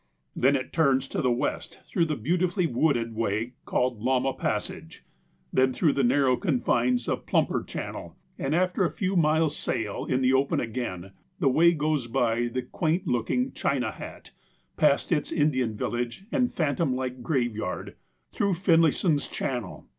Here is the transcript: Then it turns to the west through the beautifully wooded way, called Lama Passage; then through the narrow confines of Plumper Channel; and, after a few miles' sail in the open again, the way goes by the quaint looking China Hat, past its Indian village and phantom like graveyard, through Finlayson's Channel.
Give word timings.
Then 0.35 0.55
it 0.55 0.73
turns 0.73 1.07
to 1.09 1.21
the 1.21 1.29
west 1.29 1.81
through 1.85 2.05
the 2.05 2.15
beautifully 2.15 2.65
wooded 2.65 3.13
way, 3.13 3.53
called 3.65 4.01
Lama 4.01 4.33
Passage; 4.33 5.03
then 5.53 5.73
through 5.73 5.93
the 5.93 6.03
narrow 6.03 6.35
confines 6.37 7.07
of 7.07 7.27
Plumper 7.27 7.61
Channel; 7.61 8.17
and, 8.39 8.55
after 8.55 8.83
a 8.83 8.89
few 8.89 9.15
miles' 9.15 9.55
sail 9.55 10.05
in 10.05 10.21
the 10.23 10.33
open 10.33 10.59
again, 10.59 11.11
the 11.37 11.49
way 11.49 11.71
goes 11.73 12.07
by 12.07 12.47
the 12.47 12.63
quaint 12.63 13.05
looking 13.05 13.51
China 13.51 13.91
Hat, 13.91 14.31
past 14.75 15.11
its 15.11 15.31
Indian 15.31 15.77
village 15.77 16.25
and 16.31 16.51
phantom 16.51 16.95
like 16.95 17.21
graveyard, 17.21 17.95
through 18.31 18.55
Finlayson's 18.55 19.27
Channel. 19.27 19.85